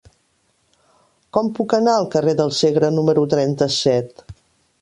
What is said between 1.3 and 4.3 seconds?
Com puc anar al carrer del Segre número trenta-set?